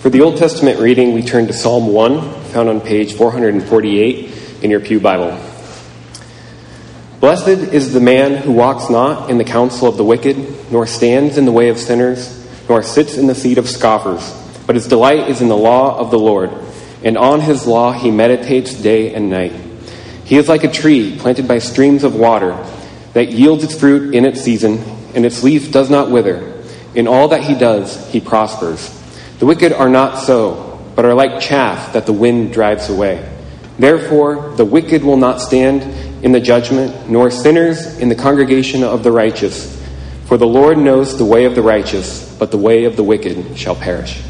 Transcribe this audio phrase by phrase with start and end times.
[0.00, 4.70] For the Old Testament reading, we turn to Psalm 1, found on page 448 in
[4.70, 5.38] your Pew Bible.
[7.20, 11.36] Blessed is the man who walks not in the counsel of the wicked, nor stands
[11.36, 14.32] in the way of sinners, nor sits in the seat of scoffers,
[14.66, 16.50] but his delight is in the law of the Lord,
[17.04, 19.52] and on his law he meditates day and night.
[20.24, 22.56] He is like a tree planted by streams of water
[23.12, 24.78] that yields its fruit in its season,
[25.14, 26.54] and its leaf does not wither.
[26.94, 28.96] In all that he does, he prospers.
[29.40, 33.26] The wicked are not so, but are like chaff that the wind drives away.
[33.78, 35.82] Therefore, the wicked will not stand
[36.22, 39.82] in the judgment, nor sinners in the congregation of the righteous.
[40.26, 43.56] For the Lord knows the way of the righteous, but the way of the wicked
[43.56, 44.22] shall perish.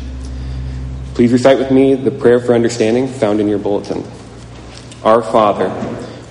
[1.15, 4.05] Please recite with me the prayer for understanding found in your bulletin.
[5.02, 5.71] Our Father,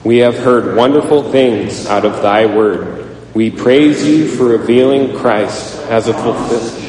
[0.05, 3.35] we have heard wonderful things out of thy word.
[3.35, 6.88] We praise you for revealing Christ as a fulfillment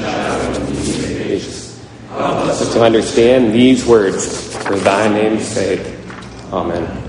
[2.68, 5.80] to understand these words for thy name's sake.
[6.52, 7.00] Amen.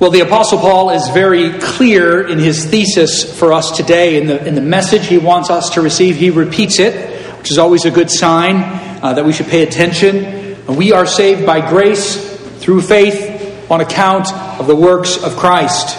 [0.00, 4.16] Well, the Apostle Paul is very clear in his thesis for us today.
[4.16, 6.94] In the, in the message he wants us to receive, he repeats it,
[7.38, 8.56] which is always a good sign
[9.02, 10.66] uh, that we should pay attention.
[10.66, 12.16] We are saved by grace
[12.60, 15.96] through faith on account of the works of Christ.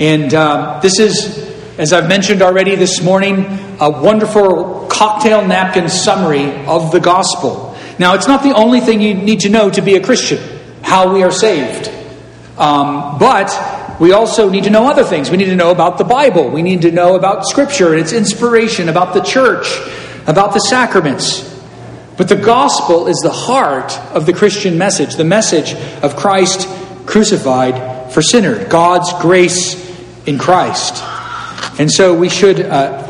[0.00, 1.38] And uh, this is,
[1.78, 3.44] as I've mentioned already this morning,
[3.80, 7.76] a wonderful cocktail napkin summary of the gospel.
[7.98, 10.38] Now, it's not the only thing you need to know to be a Christian,
[10.80, 11.88] how we are saved.
[12.56, 13.50] Um, but
[13.98, 15.28] we also need to know other things.
[15.28, 16.50] We need to know about the Bible.
[16.50, 19.66] We need to know about Scripture and its inspiration, about the church,
[20.28, 21.50] about the sacraments.
[22.16, 26.68] But the gospel is the heart of the Christian message, the message of Christ
[27.06, 29.74] crucified for sinners, God's grace
[30.28, 31.02] in Christ.
[31.80, 33.01] And so we should uh,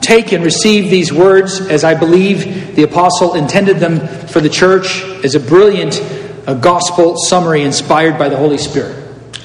[0.00, 5.02] take and receive these words as I believe the apostle intended them for the church
[5.24, 6.00] as a brilliant
[6.46, 8.96] a gospel summary inspired by the Holy Spirit.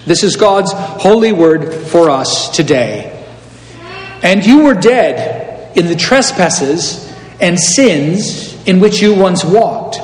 [0.05, 3.11] This is God's holy word for us today.
[4.23, 9.97] And you were dead in the trespasses and sins in which you once walked,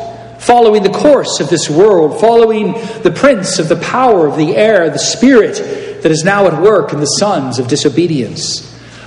[0.43, 2.73] following the course of this world, following
[3.03, 6.93] the prince of the power of the air, the spirit that is now at work
[6.93, 8.70] in the sons of disobedience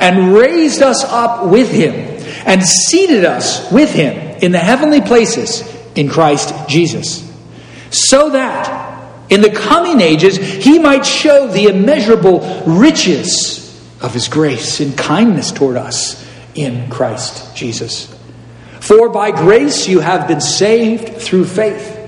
[0.00, 1.94] and raised us up with him
[2.46, 5.62] and seated us with him in the heavenly places
[5.94, 7.30] in Christ Jesus,
[7.90, 8.80] so that
[9.30, 13.60] in the coming ages he might show the immeasurable riches
[14.00, 18.16] of his grace and kindness toward us in Christ Jesus.
[18.80, 21.98] For by grace you have been saved through faith.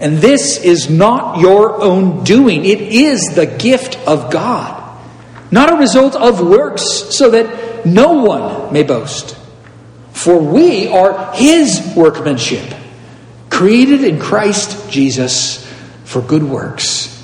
[0.00, 4.75] And this is not your own doing, it is the gift of God
[5.50, 6.82] not a result of works,
[7.16, 9.36] so that no one may boast.
[10.12, 12.74] For we are his workmanship,
[13.50, 15.64] created in Christ Jesus
[16.04, 17.14] for good works,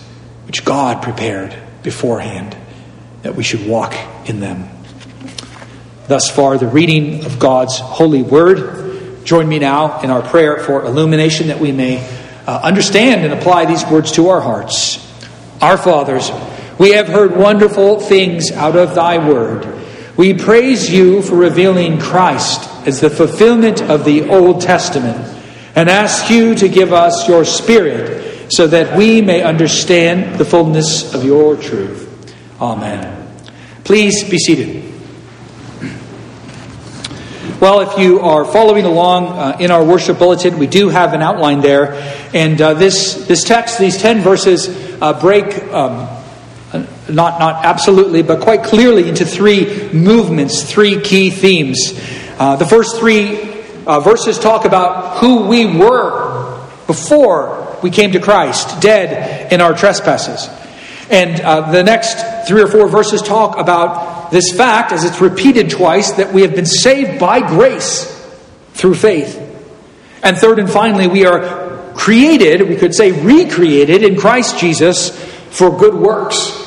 [0.47, 2.57] which God prepared beforehand
[3.23, 3.95] that we should walk
[4.29, 4.69] in them.
[6.09, 9.25] Thus far, the reading of God's holy word.
[9.25, 12.05] Join me now in our prayer for illumination that we may
[12.47, 14.99] uh, understand and apply these words to our hearts.
[15.61, 16.29] Our fathers,
[16.83, 19.65] we have heard wonderful things out of thy word.
[20.17, 25.17] We praise you for revealing Christ as the fulfillment of the Old Testament
[25.77, 31.15] and ask you to give us your Spirit so that we may understand the fullness
[31.15, 32.35] of your truth.
[32.61, 33.29] Amen.
[33.85, 34.93] Please be seated.
[37.61, 41.23] Well, if you are following along uh, in our worship bulletin, we do have an
[41.23, 41.95] outline there.
[42.35, 44.69] And uh, this, this text, these 10 verses,
[45.01, 46.22] uh, break um,
[47.13, 51.93] not, not absolutely, but quite clearly into three movements, three key themes.
[52.39, 53.53] Uh, the first three
[53.87, 59.75] uh, verses talk about who we were before we came to Christ, dead in our
[59.75, 60.49] trespasses.
[61.11, 65.71] And uh, the next three or four verses talk about this fact, as it's repeated
[65.71, 68.07] twice, that we have been saved by grace
[68.73, 69.39] through faith.
[70.23, 75.11] And third and finally, we are created, we could say recreated in Christ Jesus
[75.51, 76.62] for good works.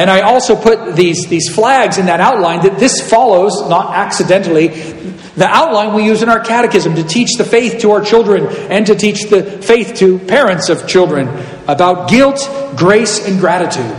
[0.00, 4.68] And I also put these, these flags in that outline that this follows, not accidentally,
[4.68, 8.86] the outline we use in our catechism to teach the faith to our children and
[8.86, 11.28] to teach the faith to parents of children
[11.68, 12.48] about guilt,
[12.78, 13.94] grace, and gratitude.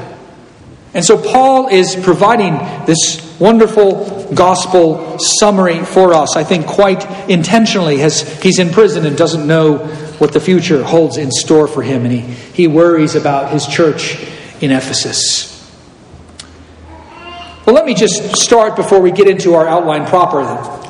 [0.96, 2.58] And so Paul is providing
[2.88, 9.16] this wonderful gospel summary for us, I think quite intentionally, as he's in prison and
[9.16, 9.78] doesn't know
[10.18, 14.20] what the future holds in store for him, and he, he worries about his church
[14.62, 15.51] in Ephesus.
[17.66, 20.44] Well, let me just start before we get into our outline proper.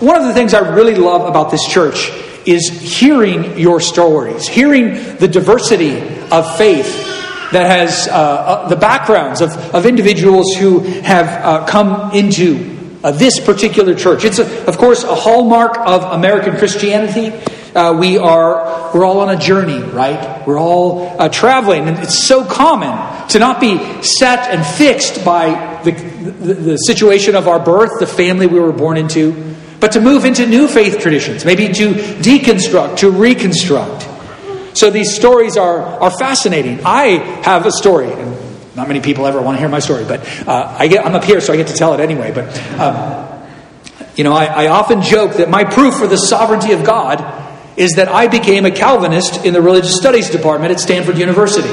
[0.03, 2.09] One of the things I really love about this church
[2.45, 5.99] is hearing your stories, hearing the diversity
[6.31, 7.11] of faith
[7.51, 13.11] that has uh, uh, the backgrounds of, of individuals who have uh, come into uh,
[13.11, 14.23] this particular church.
[14.23, 17.37] It's, a, of course, a hallmark of American Christianity.
[17.73, 20.45] Uh, we are we're all on a journey, right?
[20.45, 25.81] We're all uh, traveling, and it's so common to not be set and fixed by
[25.83, 30.01] the, the, the situation of our birth, the family we were born into, but to
[30.01, 34.07] move into new faith traditions, maybe to deconstruct, to reconstruct.
[34.77, 36.81] So these stories are, are fascinating.
[36.85, 38.35] I have a story, and
[38.75, 41.23] not many people ever want to hear my story, but uh, I get, I'm up
[41.23, 42.33] here, so I get to tell it anyway.
[42.33, 43.43] But, um,
[44.15, 47.40] you know, I, I often joke that my proof for the sovereignty of God
[47.77, 51.69] is that I became a Calvinist in the religious studies department at Stanford University.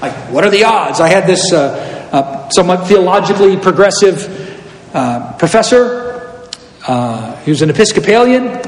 [0.00, 1.00] Like, what are the odds?
[1.00, 4.60] I had this uh, uh, somewhat theologically progressive
[4.94, 6.48] uh, professor.
[6.86, 8.60] Uh, he was an Episcopalian.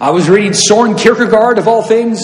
[0.00, 2.20] I was reading Soren Kierkegaard, of all things.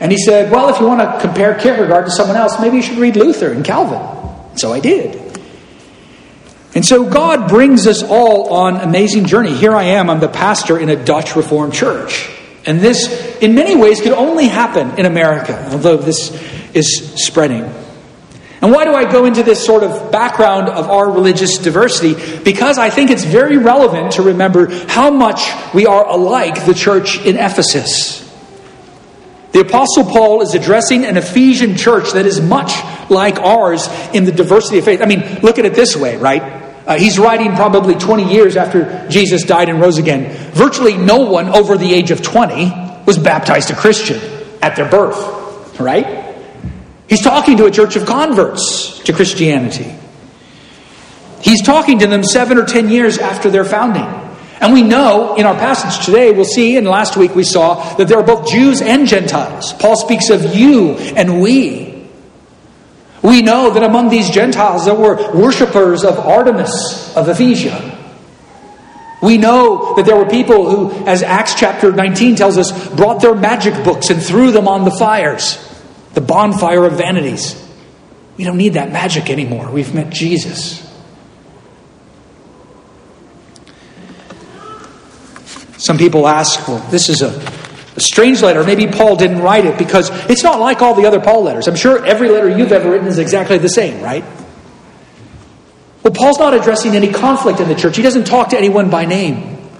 [0.00, 2.82] And he said, Well, if you want to compare Kierkegaard to someone else, maybe you
[2.82, 4.56] should read Luther and Calvin.
[4.56, 5.20] So I did.
[6.74, 9.54] And so God brings us all on amazing journey.
[9.54, 12.30] Here I am, I'm the pastor in a Dutch Reformed church.
[12.64, 16.30] And this, in many ways, could only happen in America, although this
[16.74, 17.62] is spreading.
[18.62, 22.14] And why do I go into this sort of background of our religious diversity?
[22.44, 27.18] Because I think it's very relevant to remember how much we are alike the church
[27.26, 28.20] in Ephesus.
[29.50, 32.72] The Apostle Paul is addressing an Ephesian church that is much
[33.10, 35.02] like ours in the diversity of faith.
[35.02, 36.61] I mean, look at it this way, right?
[36.86, 40.32] Uh, he's writing probably 20 years after Jesus died and rose again.
[40.52, 44.20] Virtually no one over the age of 20 was baptized a Christian
[44.60, 46.34] at their birth, right?
[47.08, 49.94] He's talking to a church of converts to Christianity.
[51.42, 54.06] He's talking to them seven or ten years after their founding.
[54.60, 58.06] And we know in our passage today, we'll see, and last week we saw, that
[58.06, 59.72] there are both Jews and Gentiles.
[59.72, 61.91] Paul speaks of you and we.
[63.22, 67.98] We know that among these Gentiles there were worshippers of Artemis of Ephesia.
[69.22, 73.36] We know that there were people who, as Acts chapter 19 tells us, brought their
[73.36, 75.56] magic books and threw them on the fires,
[76.14, 77.56] the bonfire of vanities.
[78.36, 79.70] We don't need that magic anymore.
[79.70, 80.80] We've met Jesus.
[85.76, 87.61] Some people ask, well, this is a, a
[88.02, 88.64] strange letter.
[88.64, 91.68] Maybe Paul didn't write it because it's not like all the other Paul letters.
[91.68, 94.24] I'm sure every letter you've ever written is exactly the same, right?
[96.02, 97.96] Well, Paul's not addressing any conflict in the church.
[97.96, 99.70] He doesn't talk to anyone by name.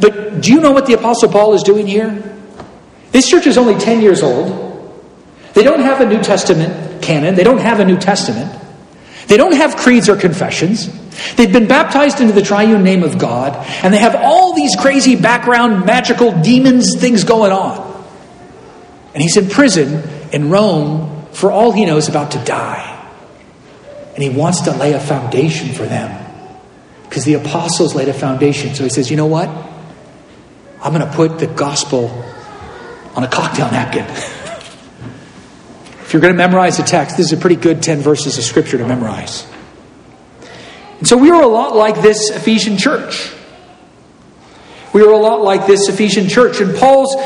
[0.00, 2.22] But do you know what the Apostle Paul is doing here?
[3.10, 4.62] This church is only 10 years old.
[5.54, 8.60] They don't have a New Testament canon, they don't have a New Testament.
[9.26, 10.88] They don't have creeds or confessions.
[11.36, 15.16] They've been baptized into the triune name of God, and they have all these crazy
[15.16, 17.92] background, magical demons, things going on.
[19.14, 20.02] And he's in prison
[20.32, 22.90] in Rome for all he knows about to die.
[24.14, 26.20] And he wants to lay a foundation for them
[27.02, 28.74] because the apostles laid a foundation.
[28.74, 29.48] So he says, You know what?
[29.48, 32.08] I'm going to put the gospel
[33.16, 34.04] on a cocktail napkin.
[36.02, 38.44] if you're going to memorize the text, this is a pretty good 10 verses of
[38.44, 39.46] scripture to memorize.
[40.98, 43.32] And so we are a lot like this Ephesian church.
[44.92, 46.60] We are a lot like this Ephesian church.
[46.60, 47.16] And Paul's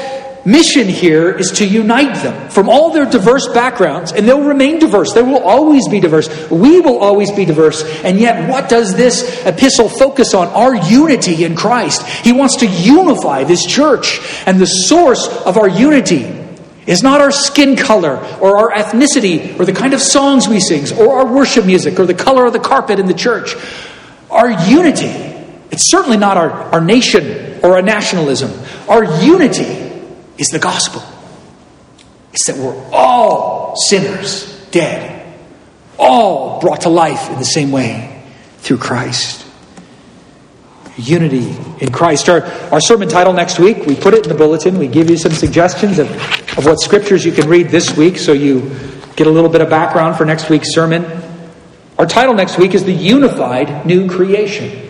[0.45, 5.13] mission here is to unite them from all their diverse backgrounds, and they'll remain diverse.
[5.13, 6.29] They will always be diverse.
[6.51, 7.83] We will always be diverse.
[8.03, 10.49] And yet, what does this epistle focus on?
[10.49, 12.07] Our unity in Christ.
[12.07, 16.38] He wants to unify this church, and the source of our unity
[16.89, 20.99] is not our skin color or our ethnicity or the kind of songs we sing
[20.99, 23.55] or our worship music or the color of the carpet in the church.
[24.31, 25.07] Our unity,
[25.71, 28.51] it's certainly not our, our nation or our nationalism.
[28.89, 29.93] Our unity
[30.39, 31.03] is the gospel.
[32.33, 35.37] It's that we're all sinners, dead,
[35.99, 38.25] all brought to life in the same way
[38.59, 39.48] through Christ
[40.99, 42.29] unity in Christ.
[42.29, 44.79] Our, our sermon title next week, we put it in the bulletin.
[44.79, 46.11] We give you some suggestions of,
[46.59, 48.71] of what scriptures you can read this week so you
[49.17, 51.05] get a little bit of background for next week's sermon.
[51.99, 54.89] Our title next week is The Unified New Creation.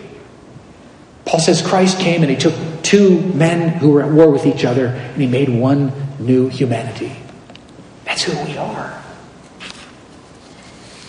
[1.25, 4.65] Paul says Christ came and he took two men who were at war with each
[4.65, 7.15] other and he made one new humanity.
[8.05, 9.03] That's who we are.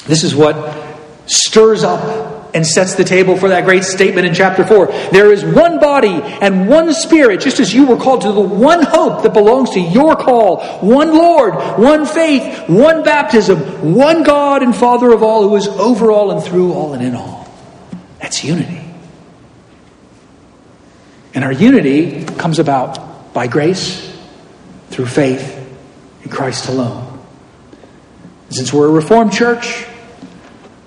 [0.06, 4.64] This is what stirs up and sets the table for that great statement in chapter
[4.64, 4.86] 4.
[5.12, 8.82] There is one body and one spirit, just as you were called to the one
[8.82, 14.74] hope that belongs to your call, one Lord, one faith, one baptism, one God and
[14.74, 17.48] Father of all, who is over all and through all and in all.
[18.20, 18.80] That's unity.
[21.34, 24.08] And our unity comes about by grace,
[24.90, 25.56] through faith
[26.24, 27.06] in Christ alone.
[28.50, 29.86] Since we're a Reformed church,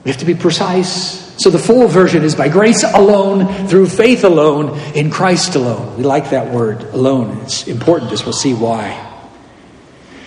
[0.04, 1.23] we have to be precise.
[1.44, 5.98] So the full version is by grace alone, through faith alone, in Christ alone.
[5.98, 7.40] We like that word, alone.
[7.42, 8.98] It's important as we'll see why.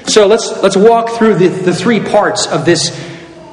[0.05, 2.95] So let's, let's walk through the, the three parts of this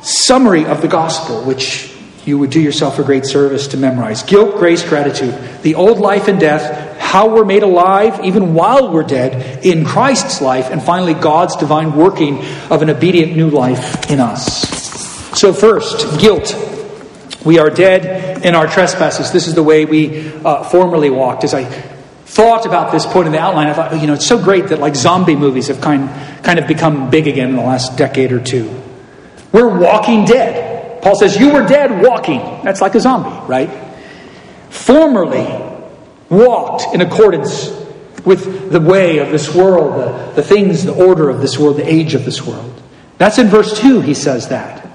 [0.01, 4.23] summary of the gospel, which you would do yourself a great service to memorize.
[4.23, 5.33] Guilt, grace, gratitude.
[5.61, 10.41] The old life and death, how we're made alive even while we're dead in Christ's
[10.41, 14.67] life, and finally, God's divine working of an obedient new life in us.
[15.39, 16.81] So, first, guilt.
[17.45, 19.31] We are dead in our trespasses.
[19.31, 21.43] This is the way we uh, formerly walked.
[21.43, 24.41] As I thought about this point in the outline, I thought, you know, it's so
[24.41, 26.09] great that like zombie movies have kind,
[26.43, 28.81] kind of become big again in the last decade or two.
[29.51, 31.01] We're walking dead.
[31.03, 32.39] Paul says, You were dead walking.
[32.63, 33.69] That's like a zombie, right?
[34.69, 35.45] Formerly
[36.29, 37.69] walked in accordance
[38.25, 41.87] with the way of this world, the, the things, the order of this world, the
[41.87, 42.81] age of this world.
[43.17, 44.89] That's in verse 2, he says that.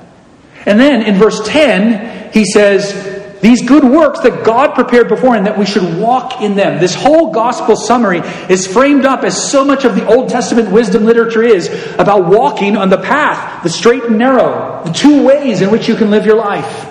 [0.66, 5.58] And then in verse 10, he says, These good works that God prepared beforehand, that
[5.58, 6.80] we should walk in them.
[6.80, 11.04] This whole gospel summary is framed up as so much of the Old Testament wisdom
[11.04, 11.68] literature is
[11.99, 15.97] about walking on the path, the straight and narrow, the two ways in which you
[15.97, 16.87] can live your life.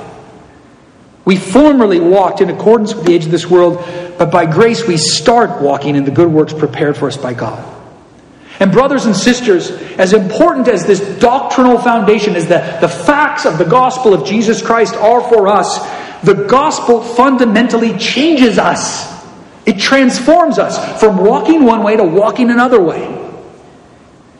[1.25, 3.84] We formerly walked in accordance with the age of this world,
[4.17, 7.76] but by grace we start walking in the good works prepared for us by God.
[8.59, 13.57] And, brothers and sisters, as important as this doctrinal foundation, is, the, the facts of
[13.59, 15.77] the gospel of Jesus Christ are for us,
[16.23, 19.15] the gospel fundamentally changes us.
[19.67, 23.13] It transforms us from walking one way to walking another way.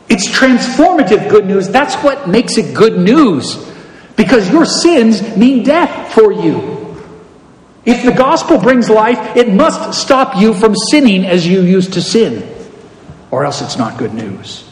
[0.08, 1.68] It's transformative good news.
[1.68, 3.72] That's what makes it good news.
[4.16, 6.96] Because your sins mean death for you.
[7.84, 12.02] If the gospel brings life, it must stop you from sinning as you used to
[12.02, 12.57] sin
[13.30, 14.64] or else it's not good news.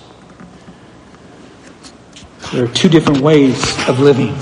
[2.52, 4.36] There are two different ways of living.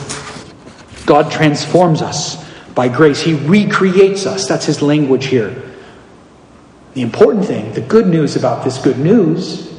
[1.06, 2.42] God transforms us
[2.74, 4.48] by grace, He recreates us.
[4.48, 5.62] That's His language here.
[6.94, 9.72] The important thing, the good news about this good news,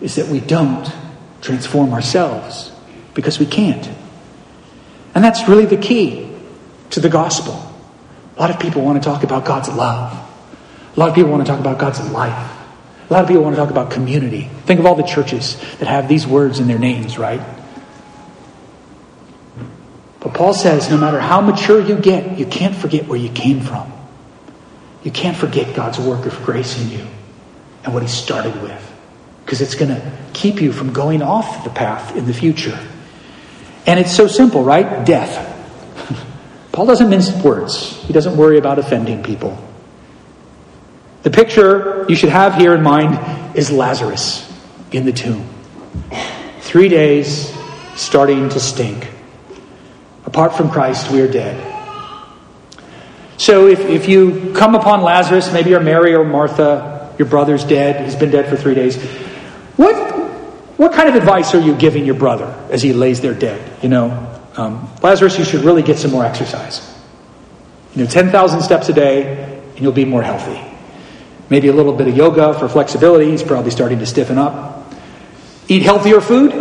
[0.00, 0.90] is that we don't
[1.40, 2.72] transform ourselves
[3.14, 3.88] because we can't.
[5.14, 6.30] And that's really the key
[6.90, 7.54] to the gospel.
[8.36, 10.12] A lot of people want to talk about God's love.
[10.94, 12.55] A lot of people want to talk about God's life.
[13.08, 14.50] A lot of people want to talk about community.
[14.64, 17.40] Think of all the churches that have these words in their names, right?
[20.18, 23.60] But Paul says no matter how mature you get, you can't forget where you came
[23.60, 23.92] from.
[25.04, 27.06] You can't forget God's work of grace in you
[27.84, 28.92] and what He started with,
[29.44, 32.76] because it's going to keep you from going off the path in the future.
[33.86, 35.06] And it's so simple, right?
[35.06, 35.54] Death.
[36.72, 39.56] Paul doesn't mince words, he doesn't worry about offending people.
[41.26, 44.48] The picture you should have here in mind is Lazarus
[44.92, 45.44] in the tomb.
[46.60, 47.52] Three days
[47.96, 49.08] starting to stink.
[50.24, 51.56] Apart from Christ, we are dead.
[53.38, 58.04] So if, if you come upon Lazarus, maybe you're Mary or Martha, your brother's dead,
[58.04, 58.94] he's been dead for three days.
[59.74, 59.96] What,
[60.78, 63.82] what kind of advice are you giving your brother as he lays there dead?
[63.82, 66.88] You know, um, Lazarus, you should really get some more exercise.
[67.96, 70.65] You know, 10,000 steps a day, and you'll be more healthy.
[71.48, 73.30] Maybe a little bit of yoga for flexibility.
[73.30, 74.92] He's probably starting to stiffen up.
[75.68, 76.52] Eat healthier food.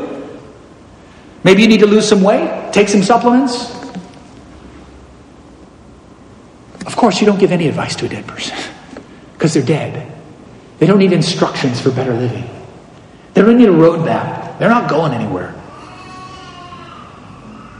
[1.43, 2.73] Maybe you need to lose some weight.
[2.73, 3.73] Take some supplements.
[6.85, 8.57] Of course, you don't give any advice to a dead person
[9.33, 10.11] because they're dead.
[10.77, 12.49] They don't need instructions for better living.
[13.33, 14.59] They don't need a roadmap.
[14.59, 15.53] They're not going anywhere.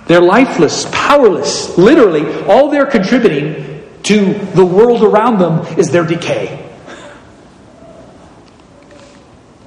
[0.07, 1.77] They're lifeless, powerless.
[1.77, 6.64] Literally, all they're contributing to the world around them is their decay.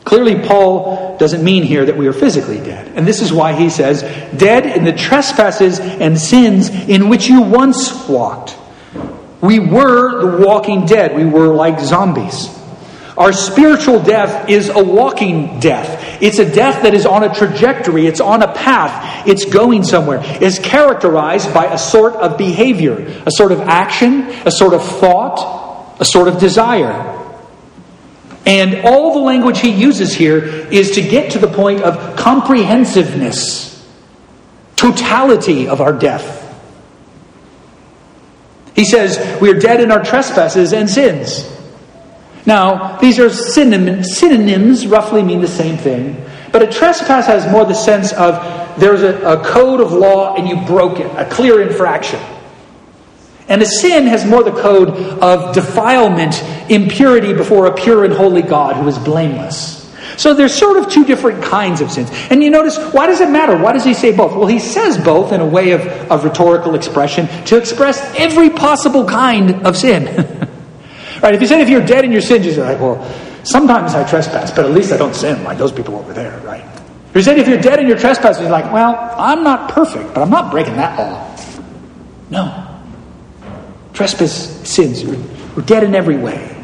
[0.09, 2.97] Clearly, Paul doesn't mean here that we are physically dead.
[2.97, 4.01] And this is why he says,
[4.35, 8.57] dead in the trespasses and sins in which you once walked.
[9.43, 11.15] We were the walking dead.
[11.15, 12.49] We were like zombies.
[13.19, 16.23] Our spiritual death is a walking death.
[16.23, 20.21] It's a death that is on a trajectory, it's on a path, it's going somewhere.
[20.23, 25.97] It's characterized by a sort of behavior, a sort of action, a sort of thought,
[26.01, 27.18] a sort of desire.
[28.47, 33.87] And all the language he uses here is to get to the point of comprehensiveness,
[34.77, 36.37] totality of our death.
[38.75, 41.53] He says, We are dead in our trespasses and sins.
[42.47, 46.25] Now, these are synonyms, synonyms roughly mean the same thing.
[46.51, 50.49] But a trespass has more the sense of there's a, a code of law and
[50.49, 52.21] you broke it, a clear infraction.
[53.49, 58.43] And a sin has more the code of defilement, impurity before a pure and holy
[58.43, 59.79] God who is blameless.
[60.19, 62.11] So there's sort of two different kinds of sins.
[62.31, 63.57] And you notice, why does it matter?
[63.57, 64.35] Why does he say both?
[64.35, 69.07] Well, he says both in a way of, of rhetorical expression to express every possible
[69.07, 70.49] kind of sin.
[71.21, 71.35] Right?
[71.35, 73.05] If you said if you're dead in your sins, you're like, well,
[73.43, 76.65] sometimes I trespass, but at least I don't sin like those people over there, right?
[77.11, 80.15] If you said if you're dead in your trespasses, you're like, well, I'm not perfect,
[80.15, 81.37] but I'm not breaking that law.
[82.31, 82.68] No.
[83.99, 85.05] Trespass sins.
[85.05, 86.55] We're dead in every way.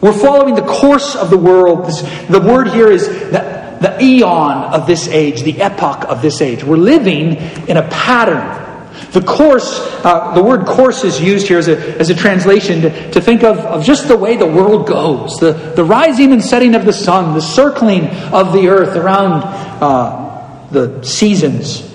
[0.00, 1.86] We're following the course of the world.
[1.86, 6.40] This, the word here is the, the eon of this age, the epoch of this
[6.40, 6.62] age.
[6.62, 8.62] We're living in a pattern
[9.10, 13.10] the course, uh, the word course is used here as a, as a translation to,
[13.10, 16.76] to think of, of just the way the world goes the, the rising and setting
[16.76, 19.42] of the sun, the circling of the earth around
[19.82, 21.88] uh, the seasons.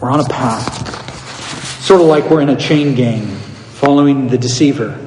[0.00, 1.03] We're on a path,
[1.84, 4.98] sort of like we're in a chain gang following the deceiver.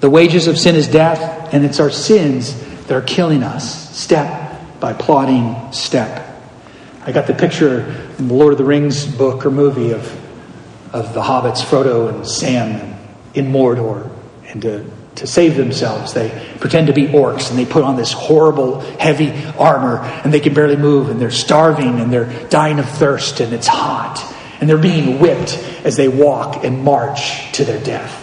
[0.00, 4.80] The wages of sin is death, and it's our sins that are killing us, step
[4.80, 6.26] by plodding step.
[7.04, 7.82] I got the picture
[8.18, 10.00] in the Lord of the Rings book or movie of,
[10.94, 12.98] of the hobbits, Frodo and Sam,
[13.34, 14.10] in Mordor.
[14.46, 16.30] And to, to save themselves, they
[16.60, 20.54] pretend to be orcs and they put on this horrible, heavy armor and they can
[20.54, 24.31] barely move and they're starving and they're dying of thirst and it's hot.
[24.62, 28.20] And they're being whipped as they walk and march to their death.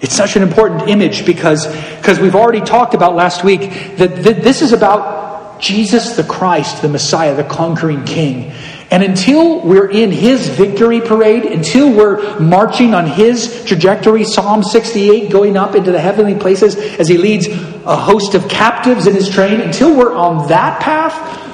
[0.00, 1.64] It's such an important image because,
[1.96, 3.60] because we've already talked about last week
[3.98, 8.52] that, that this is about Jesus the Christ, the Messiah, the conquering King.
[8.90, 15.30] And until we're in his victory parade, until we're marching on his trajectory, Psalm 68,
[15.30, 19.30] going up into the heavenly places as he leads a host of captives in his
[19.30, 21.45] train, until we're on that path,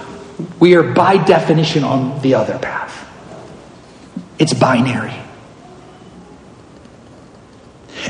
[0.63, 3.05] we are by definition on the other path.
[4.39, 5.13] It's binary.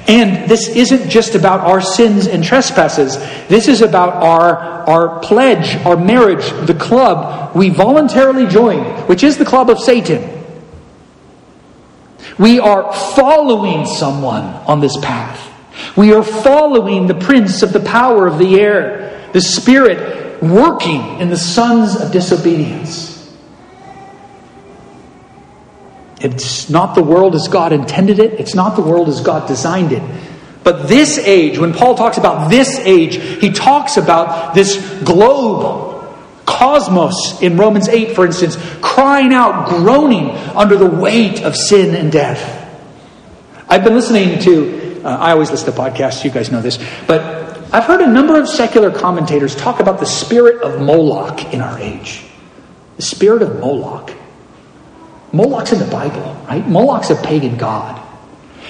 [0.07, 3.17] And this isn't just about our sins and trespasses.
[3.49, 9.39] This is about our, our pledge, our marriage, the club we voluntarily join, which is
[9.39, 10.45] the club of Satan.
[12.39, 15.41] We are following someone on this path.
[15.97, 21.31] We are following the prince of the power of the air, the spirit working in
[21.31, 23.13] the sons of disobedience.
[26.21, 29.93] It's not the world as God intended it, it's not the world as God designed
[29.93, 30.03] it.
[30.65, 35.91] But this age, when Paul talks about this age, he talks about this globe,
[36.47, 42.13] cosmos in Romans 8, for instance, crying out, groaning under the weight of sin and
[42.13, 42.61] death.
[43.69, 46.79] I've been listening to, uh, I always listen to podcasts, you guys know this,
[47.09, 51.63] but I've heard a number of secular commentators talk about the spirit of Moloch in
[51.63, 52.23] our age.
[52.97, 54.13] The spirit of Moloch.
[55.33, 56.67] Moloch's in the Bible, right?
[56.69, 58.02] Moloch's a pagan god.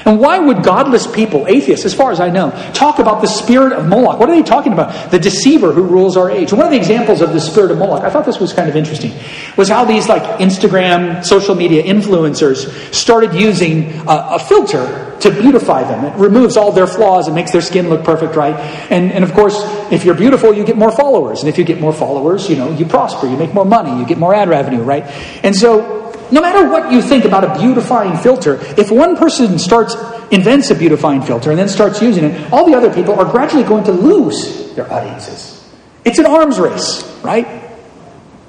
[0.05, 3.73] And why would godless people, atheists, as far as I know, talk about the spirit
[3.73, 4.19] of Moloch?
[4.19, 5.11] What are they talking about?
[5.11, 6.53] The deceiver who rules our age.
[6.53, 8.77] one of the examples of the spirit of Moloch, I thought this was kind of
[8.77, 9.13] interesting,
[9.57, 15.85] was how these like Instagram, social media influencers started using a, a filter to beautify
[15.85, 16.05] them.
[16.05, 18.57] It removes all their flaws and makes their skin look perfect, right?
[18.91, 19.57] And, and of course,
[19.93, 21.41] if you're beautiful, you get more followers.
[21.41, 24.07] And if you get more followers, you know, you prosper, you make more money, you
[24.07, 25.05] get more ad revenue, right?
[25.45, 26.02] And so
[26.33, 29.95] no matter what you think about a beautifying filter, if one person starts
[30.31, 33.63] invents a beautifying filter and then starts using it, all the other people are gradually
[33.63, 35.71] going to lose their audiences.
[36.07, 37.47] It's an arms race, right?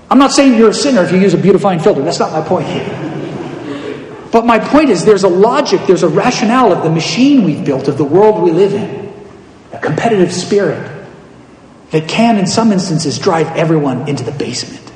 [0.10, 2.02] I'm not saying you're a sinner if you use a beautifying filter.
[2.02, 4.30] That's not my point here.
[4.32, 7.90] But my point is there's a logic, there's a rationale of the machine we've built,
[7.90, 9.14] of the world we live in,
[9.74, 11.06] a competitive spirit
[11.92, 14.90] that can, in some instances, drive everyone into the basement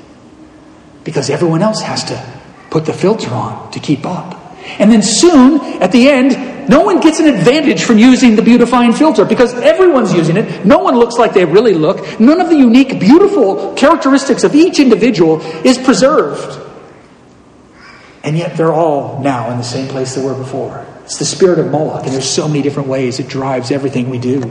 [1.04, 2.37] because everyone else has to
[2.70, 4.34] put the filter on to keep up.
[4.80, 8.94] And then soon, at the end, no one gets an advantage from using the beautifying
[8.94, 10.66] filter because everyone's using it.
[10.66, 12.20] No one looks like they really look.
[12.20, 16.66] None of the unique, beautiful characteristics of each individual is preserved.
[18.24, 20.86] And yet they're all now in the same place they were before.
[21.06, 24.20] It's the spirit of Moloch, and there's so many different ways it drives everything we
[24.20, 24.42] do.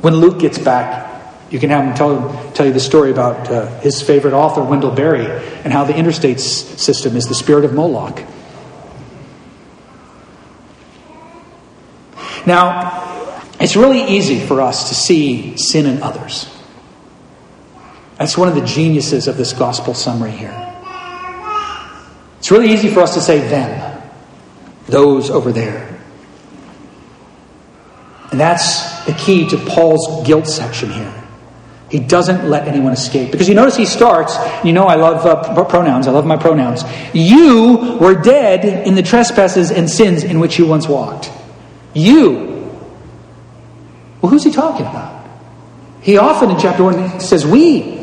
[0.00, 1.07] When Luke gets back,
[1.50, 4.90] you can have him tell, tell you the story about uh, his favorite author, Wendell
[4.90, 5.26] Berry,
[5.64, 8.22] and how the interstate system is the spirit of Moloch.
[12.46, 16.54] Now, it's really easy for us to see sin in others.
[18.18, 20.54] That's one of the geniuses of this gospel summary here.
[22.38, 24.02] It's really easy for us to say them,
[24.86, 25.98] those over there.
[28.30, 31.17] And that's the key to Paul's guilt section here.
[31.88, 33.32] He doesn't let anyone escape.
[33.32, 36.82] Because you notice he starts, you know, I love uh, pronouns, I love my pronouns.
[37.14, 41.32] You were dead in the trespasses and sins in which you once walked.
[41.94, 42.70] You.
[44.20, 45.26] Well, who's he talking about?
[46.02, 47.96] He often in chapter 1 says, We.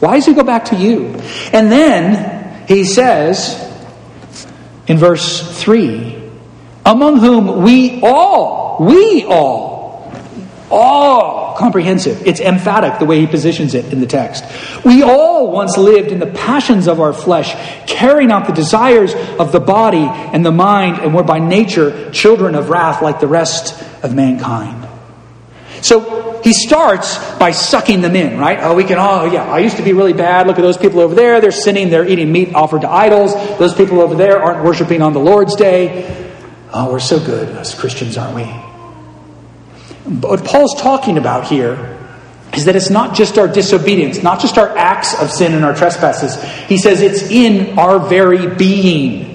[0.00, 1.06] Why does he go back to you?
[1.52, 3.56] And then he says
[4.86, 6.20] in verse 3
[6.84, 10.12] Among whom we all, we all,
[10.70, 12.26] all, all comprehensive.
[12.26, 14.44] It's emphatic the way he positions it in the text.
[14.84, 17.54] We all once lived in the passions of our flesh,
[17.86, 22.54] carrying out the desires of the body and the mind, and were by nature children
[22.54, 24.88] of wrath like the rest of mankind.
[25.82, 28.58] So he starts by sucking them in, right?
[28.60, 30.46] Oh, we can, oh, yeah, I used to be really bad.
[30.46, 31.40] Look at those people over there.
[31.40, 31.90] They're sinning.
[31.90, 33.34] They're eating meat offered to idols.
[33.58, 36.30] Those people over there aren't worshiping on the Lord's day.
[36.72, 38.71] Oh, we're so good as Christians, aren't we?
[40.20, 41.98] What Paul's talking about here
[42.54, 45.74] is that it's not just our disobedience, not just our acts of sin and our
[45.74, 46.42] trespasses.
[46.68, 49.30] He says it's in our very being.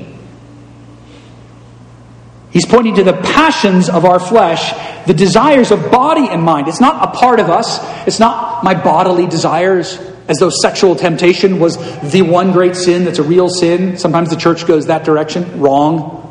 [2.51, 4.71] He's pointing to the passions of our flesh,
[5.05, 6.67] the desires of body and mind.
[6.67, 11.59] It's not a part of us, it's not my bodily desires, as though sexual temptation
[11.59, 11.77] was
[12.11, 13.97] the one great sin that's a real sin.
[13.97, 15.59] Sometimes the church goes that direction.
[15.59, 16.26] Wrong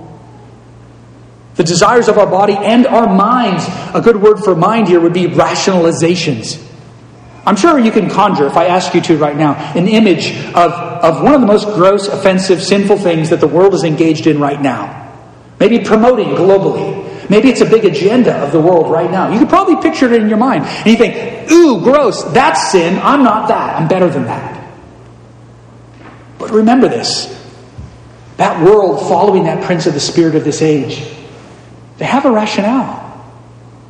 [1.57, 3.65] the desires of our body and our minds.
[3.95, 6.63] A good word for mind here would be rationalizations.
[7.47, 10.73] I'm sure you can conjure, if I ask you to right now, an image of,
[10.73, 14.41] of one of the most gross, offensive, sinful things that the world is engaged in
[14.41, 15.15] right now.
[15.61, 17.31] Maybe promoting globally.
[17.31, 19.33] Maybe it's a big agenda of the world right now.
[19.33, 20.65] You could probably picture it in your mind.
[20.65, 22.99] And you think, ooh, gross, that's sin.
[22.99, 23.81] I'm not that.
[23.81, 24.57] I'm better than that.
[26.39, 27.35] But remember this
[28.37, 31.16] that world following that prince of the spirit of this age
[31.99, 33.05] they have a rationale.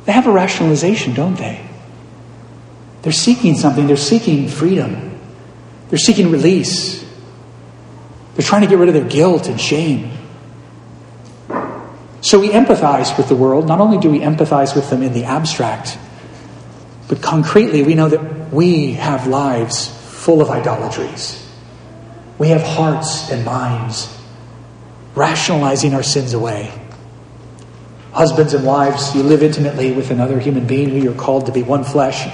[0.05, 1.65] They have a rationalization, don't they?
[3.01, 3.87] They're seeking something.
[3.87, 5.19] They're seeking freedom.
[5.89, 7.05] They're seeking release.
[8.35, 10.11] They're trying to get rid of their guilt and shame.
[12.21, 13.67] So we empathize with the world.
[13.67, 15.97] Not only do we empathize with them in the abstract,
[17.07, 21.43] but concretely, we know that we have lives full of idolatries.
[22.37, 24.13] We have hearts and minds
[25.15, 26.71] rationalizing our sins away.
[28.17, 31.61] Husbands and wives, you live intimately with another human being who you're called to be
[31.61, 32.27] one flesh.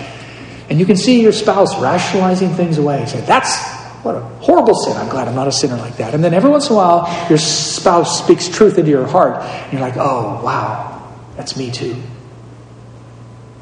[0.69, 3.05] And you can see your spouse rationalizing things away.
[3.05, 3.61] Say, that's
[4.01, 4.95] what a horrible sin.
[4.95, 6.13] I'm glad I'm not a sinner like that.
[6.13, 9.41] And then every once in a while, your spouse speaks truth into your heart.
[9.41, 12.01] And you're like, oh, wow, that's me too.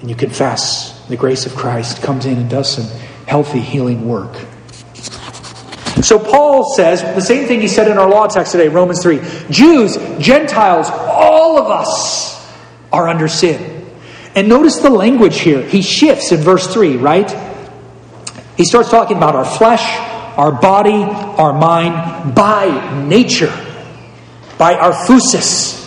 [0.02, 1.04] And you confess.
[1.08, 2.86] The grace of Christ comes in and does some
[3.26, 4.46] healthy, healing work.
[6.02, 9.20] So Paul says the same thing he said in our law text today, Romans 3.
[9.50, 12.52] Jews, Gentiles, all of us
[12.92, 13.86] are under sin.
[14.36, 15.62] And notice the language here.
[15.62, 17.30] He shifts in verse 3, right?
[18.58, 19.84] He starts talking about our flesh,
[20.38, 23.54] our body, our mind, by nature,
[24.58, 25.78] by our phusis,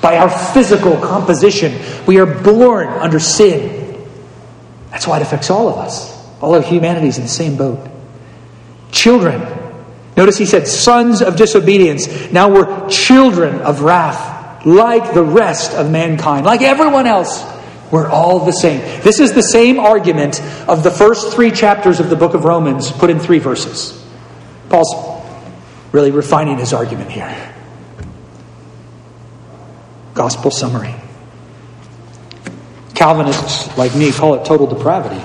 [0.00, 1.78] by our physical composition.
[2.06, 4.08] We are born under sin.
[4.90, 6.12] That's why it affects all of us.
[6.40, 7.90] All of humanity is in the same boat.
[9.04, 9.42] Children.
[10.16, 12.32] Notice he said, sons of disobedience.
[12.32, 17.44] Now we're children of wrath, like the rest of mankind, like everyone else.
[17.90, 18.80] We're all the same.
[19.02, 22.90] This is the same argument of the first three chapters of the book of Romans,
[22.92, 24.02] put in three verses.
[24.70, 25.22] Paul's
[25.92, 27.54] really refining his argument here.
[30.14, 30.94] Gospel summary.
[32.94, 35.22] Calvinists like me call it total depravity.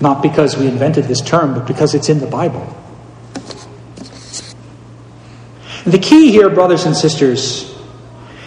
[0.00, 2.76] Not because we invented this term, but because it's in the Bible.
[5.84, 7.74] the key here, brothers and sisters,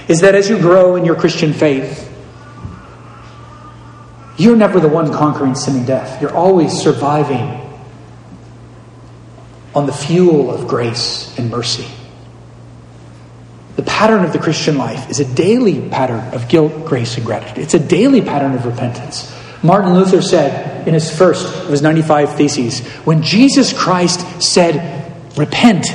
[0.08, 2.10] is that as you grow in your Christian faith,
[4.38, 6.22] you're never the one conquering sin and death.
[6.22, 7.62] You're always surviving
[9.76, 11.88] on the fuel of grace and mercy.
[13.76, 17.64] The pattern of the Christian life is a daily pattern of guilt, grace, and gratitude.
[17.64, 19.32] It's a daily pattern of repentance.
[19.64, 25.88] Martin Luther said in his first of his 95 Theses when Jesus Christ said, Repent,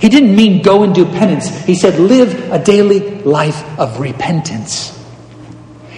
[0.00, 1.48] He didn't mean go and do penance.
[1.64, 4.92] He said live a daily life of repentance.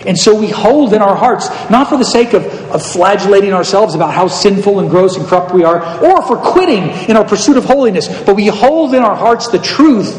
[0.06, 3.94] And so we hold in our hearts, not for the sake of, of flagellating ourselves
[3.94, 7.56] about how sinful and gross and corrupt we are, or for quitting in our pursuit
[7.56, 10.16] of holiness, but we hold in our hearts the truth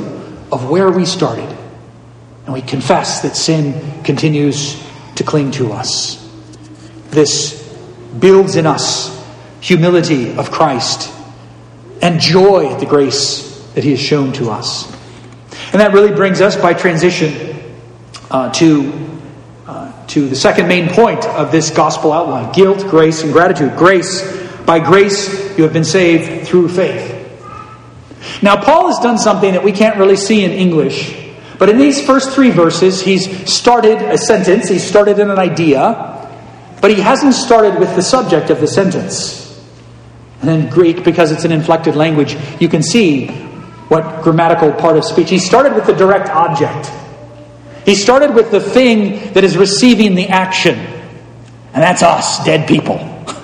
[0.52, 1.50] of where we started.
[2.46, 4.82] And we confess that sin continues
[5.16, 6.29] to cling to us.
[7.12, 7.58] This
[8.20, 9.18] builds in us
[9.62, 11.14] humility of Christ
[12.02, 14.92] and joy at the grace that He has shown to us.
[15.72, 17.74] And that really brings us by transition
[18.32, 19.10] uh, to
[20.10, 23.78] to the second main point of this gospel outline guilt, grace, and gratitude.
[23.78, 24.38] Grace.
[24.66, 27.16] By grace, you have been saved through faith.
[28.42, 31.16] Now, Paul has done something that we can't really see in English.
[31.58, 36.19] But in these first three verses, he's started a sentence, he's started in an idea,
[36.82, 39.46] but he hasn't started with the subject of the sentence.
[40.42, 43.28] And in Greek, because it's an inflected language, you can see
[43.90, 45.30] what grammatical part of speech.
[45.30, 46.92] He started with the direct object.
[47.86, 53.06] He started with the thing that is receiving the action, and that's us, dead people.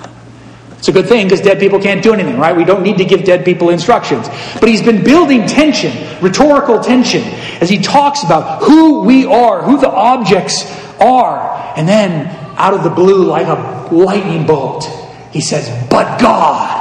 [0.78, 2.56] It's a good thing because dead people can't do anything, right?
[2.56, 4.28] We don't need to give dead people instructions.
[4.60, 7.24] But he's been building tension, rhetorical tension,
[7.60, 10.64] as he talks about who we are, who the objects
[11.02, 11.74] are.
[11.76, 14.86] And then, out of the blue, like a lightning bolt,
[15.32, 16.72] he says, But God.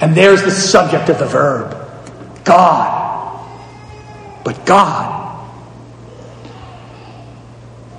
[0.00, 1.80] And there's the subject of the verb
[2.44, 3.48] God.
[4.44, 5.22] But God.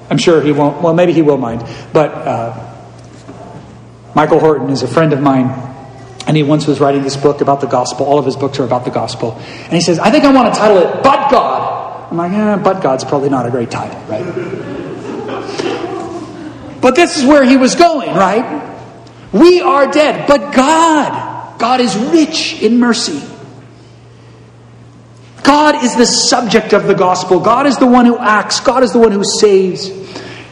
[0.10, 0.82] I'm sure he won't.
[0.82, 1.64] Well, maybe he will mind.
[1.92, 2.76] But uh,
[4.14, 5.48] Michael Horton is a friend of mine,
[6.28, 8.06] and he once was writing this book about the gospel.
[8.06, 9.34] All of his books are about the gospel.
[9.40, 12.12] And he says, I think I want to title it But God.
[12.12, 14.75] I'm like, eh, But God's probably not a great title, right?
[16.86, 18.80] But this is where he was going, right?
[19.34, 23.28] We are dead, but God, God is rich in mercy.
[25.42, 27.40] God is the subject of the gospel.
[27.40, 28.60] God is the one who acts.
[28.60, 29.90] God is the one who saves.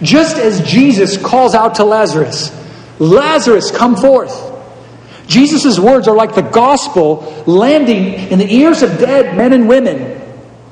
[0.02, 2.52] Just as Jesus calls out to Lazarus,
[2.98, 4.34] Lazarus, come forth.
[5.28, 10.20] Jesus' words are like the gospel landing in the ears of dead men and women.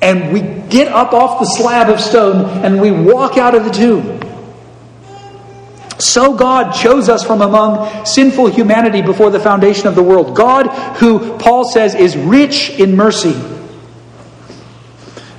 [0.02, 3.70] And we get up off the slab of stone and we walk out of the
[3.70, 4.21] tomb.
[6.02, 10.36] So God chose us from among sinful humanity before the foundation of the world.
[10.36, 13.34] God, who Paul says is rich in mercy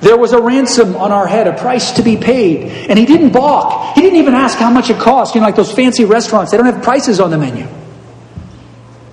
[0.03, 2.89] there was a ransom on our head, a price to be paid.
[2.89, 3.95] And he didn't balk.
[3.95, 5.33] He didn't even ask how much it cost.
[5.33, 7.65] You know, like those fancy restaurants, they don't have prices on the menu.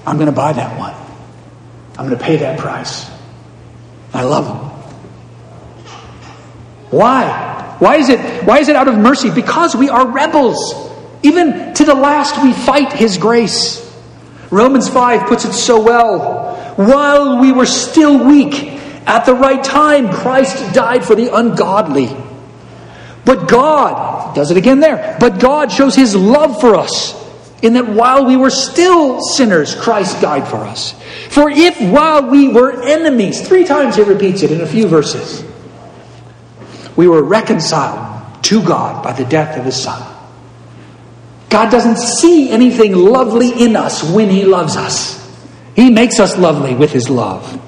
[0.05, 0.93] I'm going to buy that one.
[1.97, 3.09] I'm going to pay that price.
[4.13, 4.57] I love him.
[6.91, 7.77] Why?
[7.79, 9.31] Why is it why is it out of mercy?
[9.31, 10.90] Because we are rebels.
[11.23, 13.87] Even to the last we fight his grace.
[14.51, 16.75] Romans 5 puts it so well.
[16.77, 22.09] While we were still weak, at the right time, Christ died for the ungodly.
[23.25, 27.17] But God, does it again there, but God shows his love for us
[27.63, 30.93] in that while we were still sinners, Christ died for us.
[31.29, 35.45] For if while we were enemies, three times he repeats it in a few verses,
[36.97, 40.10] we were reconciled to God by the death of his Son.
[41.51, 45.19] God doesn't see anything lovely in us when he loves us.
[45.75, 47.61] He makes us lovely with his love.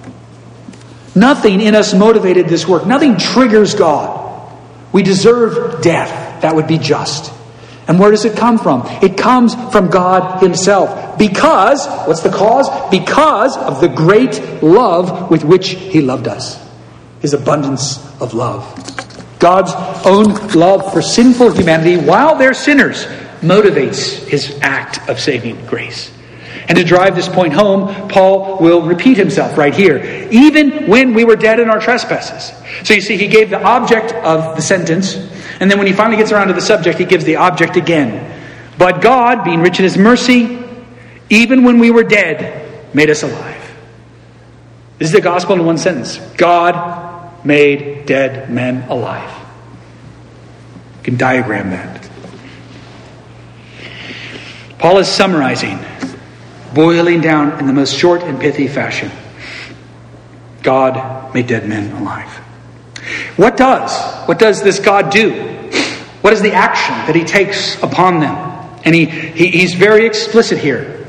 [1.14, 2.86] Nothing in us motivated this work.
[2.86, 4.20] Nothing triggers God.
[4.92, 6.42] We deserve death.
[6.42, 7.32] That would be just.
[7.88, 8.86] And where does it come from?
[9.02, 11.18] It comes from God Himself.
[11.18, 12.68] Because, what's the cause?
[12.90, 16.58] Because of the great love with which He loved us.
[17.20, 18.64] His abundance of love.
[19.38, 19.72] God's
[20.06, 23.06] own love for sinful humanity while they're sinners
[23.42, 26.10] motivates His act of saving grace.
[26.68, 30.28] And to drive this point home, Paul will repeat himself right here.
[30.30, 32.56] Even when we were dead in our trespasses.
[32.86, 35.16] So you see, he gave the object of the sentence,
[35.60, 38.40] and then when he finally gets around to the subject, he gives the object again.
[38.78, 40.58] But God, being rich in his mercy,
[41.28, 43.58] even when we were dead, made us alive.
[44.98, 49.30] This is the gospel in one sentence God made dead men alive.
[50.98, 52.01] You can diagram that.
[54.82, 55.78] Paul is summarizing
[56.74, 59.12] boiling down in the most short and pithy fashion
[60.64, 62.28] God made dead men alive.
[63.36, 63.92] What does?
[64.26, 65.30] What does this God do?
[66.22, 68.34] What is the action that he takes upon them?
[68.84, 71.06] And he, he he's very explicit here.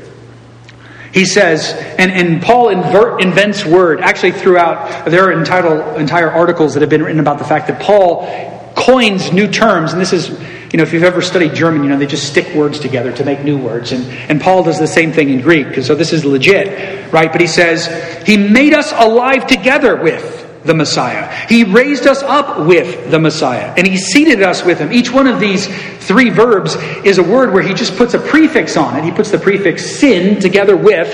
[1.12, 6.74] He says, and, and Paul invert, invents word, actually throughout, there are entitled, entire articles
[6.74, 10.30] that have been written about the fact that Paul coins new terms, and this is
[10.74, 13.24] you know, if you've ever studied German, you know, they just stick words together to
[13.24, 13.92] make new words.
[13.92, 17.30] And, and Paul does the same thing in Greek, so this is legit, right?
[17.30, 21.32] But he says, He made us alive together with the Messiah.
[21.46, 23.72] He raised us up with the Messiah.
[23.76, 24.92] And He seated us with Him.
[24.92, 25.68] Each one of these
[26.04, 29.04] three verbs is a word where He just puts a prefix on it.
[29.04, 31.08] He puts the prefix syn together with.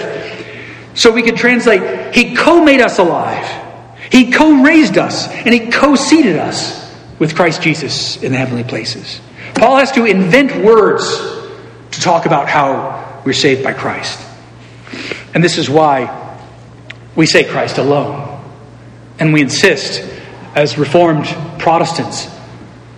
[0.95, 3.47] So we could translate, He co made us alive.
[4.11, 5.29] He co raised us.
[5.29, 9.21] And He co seated us with Christ Jesus in the heavenly places.
[9.55, 11.19] Paul has to invent words
[11.93, 14.21] to talk about how we're saved by Christ.
[15.35, 16.39] And this is why
[17.17, 18.27] we say Christ alone.
[19.19, 20.03] And we insist,
[20.55, 21.27] as Reformed
[21.59, 22.29] Protestants,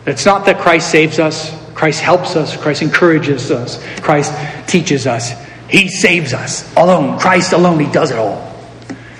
[0.07, 4.33] it's not that Christ saves us, Christ helps us, Christ encourages us, Christ
[4.69, 5.33] teaches us.
[5.69, 7.19] He saves us alone.
[7.19, 8.53] Christ alone, He does it all.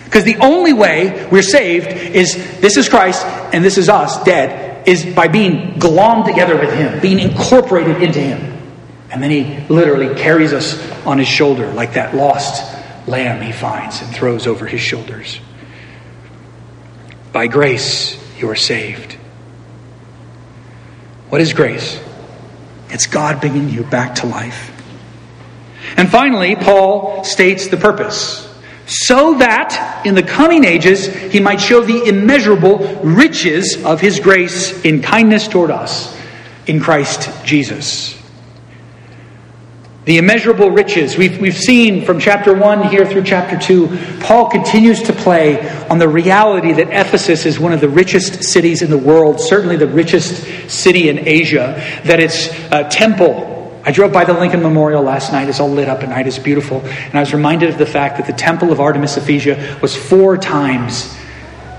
[0.05, 4.62] Because the only way we're saved is this is Christ and this is us, dead,
[4.87, 8.59] is by being glommed together with Him, being incorporated into Him.
[9.11, 12.63] And then He literally carries us on His shoulder like that lost
[13.07, 15.41] lamb He finds and throws over His shoulders.
[17.33, 19.15] By grace, you are saved.
[21.29, 22.01] What is grace?
[22.91, 24.69] It's God bringing you back to life.
[25.97, 28.52] And finally, Paul states the purpose
[28.87, 34.85] so that in the coming ages he might show the immeasurable riches of his grace
[34.85, 36.17] in kindness toward us
[36.67, 38.19] in Christ Jesus.
[40.05, 41.17] The immeasurable riches.
[41.17, 45.99] We've, we've seen from chapter 1 here through chapter 2, Paul continues to play on
[45.99, 49.87] the reality that Ephesus is one of the richest cities in the world, certainly the
[49.87, 53.52] richest city in Asia, that its uh, temple
[53.85, 55.49] I drove by the Lincoln Memorial last night.
[55.49, 56.27] It's all lit up at night.
[56.27, 56.81] It's beautiful.
[56.81, 60.37] And I was reminded of the fact that the temple of Artemis Ephesia was four
[60.37, 61.17] times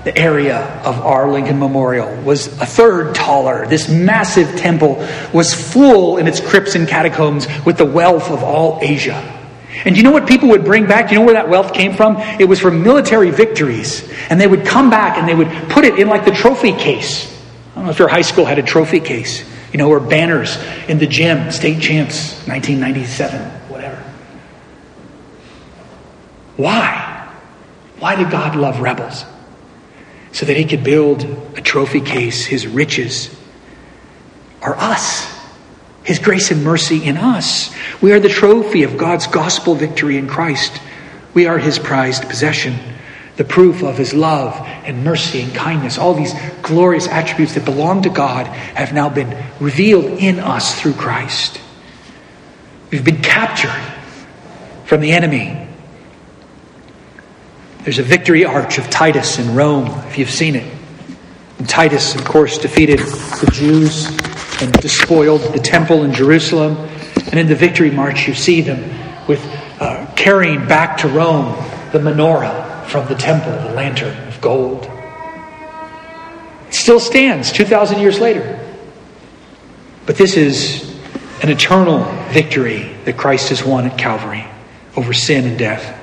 [0.04, 3.66] the area of our Lincoln Memorial, was a third taller.
[3.66, 4.96] This massive temple
[5.32, 9.30] was full in its crypts and catacombs with the wealth of all Asia.
[9.86, 11.10] And you know what people would bring back?
[11.10, 12.16] You know where that wealth came from?
[12.38, 14.08] It was from military victories.
[14.28, 17.30] And they would come back and they would put it in like the trophy case.
[17.72, 19.42] I don't know if your high school had a trophy case
[19.74, 20.56] you know, or banners
[20.86, 24.00] in the gym, state champs, 1997, whatever.
[26.56, 27.28] Why?
[27.98, 29.24] Why did God love rebels?
[30.30, 31.24] So that he could build
[31.56, 32.46] a trophy case.
[32.46, 33.34] His riches
[34.62, 35.28] are us.
[36.04, 37.74] His grace and mercy in us.
[38.00, 40.80] We are the trophy of God's gospel victory in Christ.
[41.34, 42.78] We are his prized possession
[43.36, 48.02] the proof of his love and mercy and kindness, all these glorious attributes that belong
[48.02, 51.60] to God have now been revealed in us through Christ.
[52.90, 53.82] We've been captured
[54.84, 55.66] from the enemy.
[57.82, 60.72] There's a victory arch of Titus in Rome, if you've seen it.
[61.58, 64.06] And Titus, of course, defeated the Jews
[64.62, 66.76] and despoiled the temple in Jerusalem.
[67.26, 69.44] And in the victory march, you see them with
[69.80, 71.52] uh, carrying back to Rome
[71.90, 74.84] the menorah from the temple, the lantern of gold.
[76.68, 78.60] It still stands 2,000 years later.
[80.06, 80.94] But this is
[81.42, 84.44] an eternal victory that Christ has won at Calvary
[84.96, 85.93] over sin and death.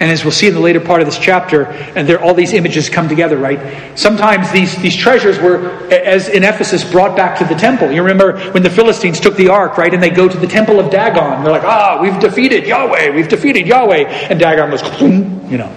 [0.00, 2.52] And as we'll see in the later part of this chapter, and there all these
[2.52, 3.98] images come together, right?
[3.98, 7.90] Sometimes these, these treasures were, as in Ephesus, brought back to the temple.
[7.90, 9.92] You remember when the Philistines took the ark, right?
[9.92, 11.42] And they go to the temple of Dagon.
[11.42, 14.04] They're like, ah, we've defeated Yahweh, we've defeated Yahweh.
[14.30, 15.74] And Dagon goes, you know.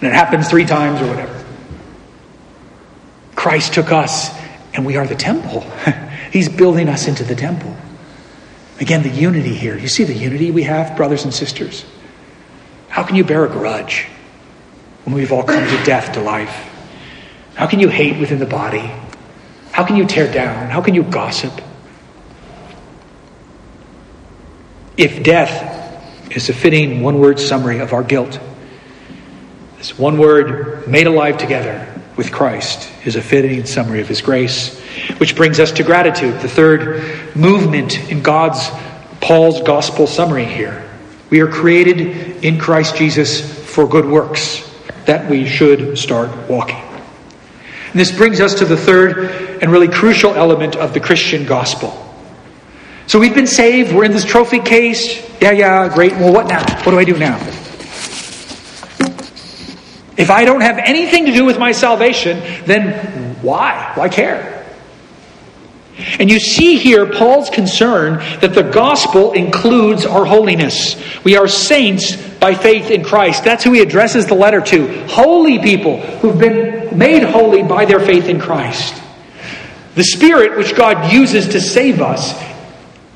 [0.00, 1.44] And it happens three times or whatever.
[3.36, 4.30] Christ took us,
[4.72, 5.60] and we are the temple.
[6.32, 7.76] He's building us into the temple.
[8.80, 9.78] Again, the unity here.
[9.78, 11.84] You see the unity we have, brothers and sisters?
[12.94, 14.06] How can you bear a grudge
[15.02, 16.70] when we've all come to death to life?
[17.56, 18.88] How can you hate within the body?
[19.72, 20.70] How can you tear down?
[20.70, 21.60] How can you gossip?
[24.96, 28.38] If death is a fitting one word summary of our guilt,
[29.78, 34.78] this one word made alive together with Christ is a fitting summary of his grace,
[35.18, 38.64] which brings us to gratitude, the third movement in God's
[39.20, 40.88] Paul's gospel summary here.
[41.28, 43.40] We are created in Christ Jesus
[43.74, 44.70] for good works
[45.06, 46.76] that we should start walking.
[46.76, 49.30] And this brings us to the third
[49.62, 52.00] and really crucial element of the Christian gospel.
[53.06, 55.22] So we've been saved, we're in this trophy case.
[55.40, 56.12] Yeah, yeah, great.
[56.12, 56.62] Well, what now?
[56.84, 57.36] What do I do now?
[60.16, 63.92] If I don't have anything to do with my salvation, then why?
[63.94, 64.53] Why care?
[65.96, 70.96] And you see here Paul's concern that the gospel includes our holiness.
[71.22, 73.44] We are saints by faith in Christ.
[73.44, 75.06] That's who he addresses the letter to.
[75.06, 79.00] Holy people who've been made holy by their faith in Christ.
[79.94, 82.34] The Spirit, which God uses to save us,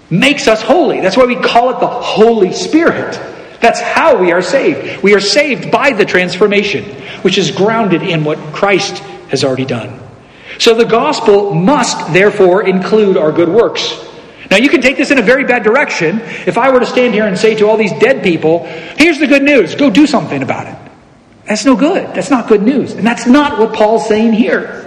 [0.08, 1.00] makes us holy.
[1.00, 3.20] That's why we call it the Holy Spirit.
[3.60, 5.02] That's how we are saved.
[5.02, 6.84] We are saved by the transformation,
[7.22, 8.98] which is grounded in what Christ
[9.30, 10.07] has already done.
[10.58, 14.04] So the gospel must therefore include our good works.
[14.50, 16.20] Now you can take this in a very bad direction.
[16.20, 18.64] If I were to stand here and say to all these dead people,
[18.96, 20.92] here's the good news, go do something about it.
[21.44, 22.14] That's no good.
[22.14, 22.92] That's not good news.
[22.92, 24.84] And that's not what Paul's saying here.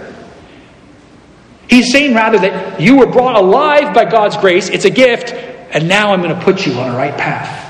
[1.68, 5.88] He's saying rather that you were brought alive by God's grace, it's a gift, and
[5.88, 7.60] now I'm going to put you on a right path.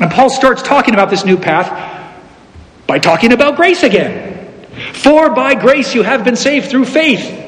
[0.00, 1.70] And Paul starts talking about this new path
[2.86, 4.43] by talking about grace again.
[4.92, 7.42] For by grace you have been saved through faith.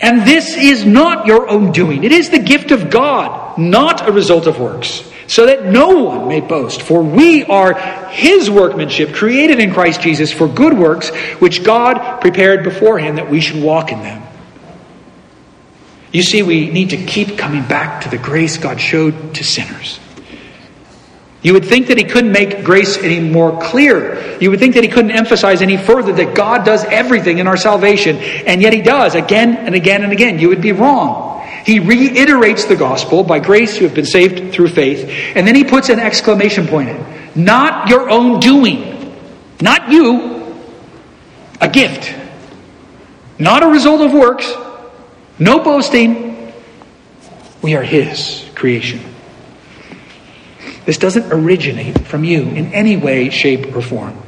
[0.00, 4.12] And this is not your own doing, it is the gift of God, not a
[4.12, 6.80] result of works, so that no one may boast.
[6.80, 7.74] For we are
[8.08, 13.40] his workmanship, created in Christ Jesus for good works, which God prepared beforehand that we
[13.40, 14.22] should walk in them.
[16.12, 20.00] You see, we need to keep coming back to the grace God showed to sinners.
[21.42, 24.38] You would think that he couldn't make grace any more clear.
[24.40, 27.56] You would think that he couldn't emphasize any further that God does everything in our
[27.56, 30.38] salvation, and yet he does again and again and again.
[30.38, 31.46] You would be wrong.
[31.64, 35.64] He reiterates the gospel by grace you have been saved through faith, and then he
[35.64, 37.04] puts an exclamation point in.
[37.34, 39.14] Not your own doing.
[39.60, 40.56] Not you.
[41.60, 42.14] A gift.
[43.38, 44.52] Not a result of works.
[45.38, 46.52] No boasting.
[47.62, 49.00] We are his creation.
[50.90, 54.20] This doesn't originate from you in any way, shape, or form.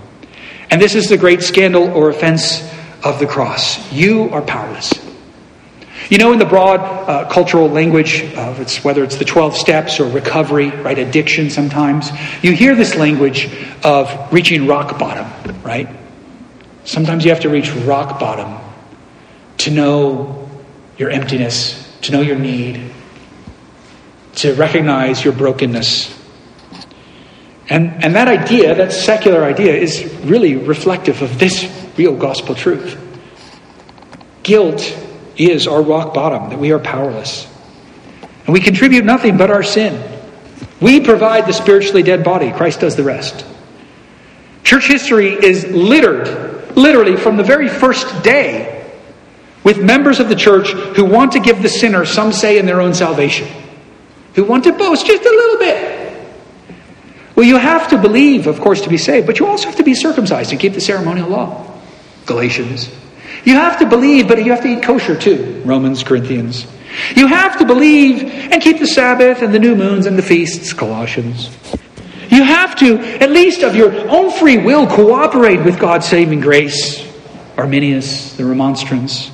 [0.71, 2.63] And this is the great scandal or offense
[3.03, 3.91] of the cross.
[3.91, 4.93] You are powerless.
[6.09, 9.99] You know, in the broad uh, cultural language of it's whether it's the 12 steps
[9.99, 13.51] or recovery, right, addiction sometimes, you hear this language
[13.83, 15.27] of reaching rock bottom,
[15.65, 15.89] right?
[16.85, 18.57] Sometimes you have to reach rock bottom
[19.59, 20.49] to know
[20.97, 22.93] your emptiness, to know your need,
[24.37, 26.22] to recognize your brokenness,
[27.73, 31.67] and, and that idea, that secular idea, is really reflective of this
[31.97, 32.99] real gospel truth.
[34.43, 34.95] Guilt
[35.39, 37.51] is our rock bottom, that we are powerless.
[38.45, 40.21] And we contribute nothing but our sin.
[40.83, 43.47] We provide the spiritually dead body, Christ does the rest.
[44.65, 48.87] Church history is littered, literally, from the very first day,
[49.65, 52.83] with members of the church who want to give the sinner some say in their
[52.83, 53.49] own salvation,
[54.35, 55.82] who want to boast just a little bit.
[57.43, 59.83] Well, you have to believe, of course, to be saved, but you also have to
[59.83, 61.67] be circumcised and keep the ceremonial law.
[62.25, 62.89] Galatians.
[63.43, 65.61] You have to believe, but you have to eat kosher too.
[65.65, 66.69] Romans, Corinthians.
[67.17, 70.73] You have to believe and keep the Sabbath and the new moons and the feasts.
[70.73, 71.51] Colossians.
[72.31, 77.05] You have to, at least of your own free will, cooperate with God's saving grace.
[77.57, 79.33] Arminius, the Remonstrance.